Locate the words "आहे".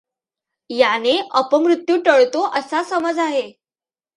3.19-3.51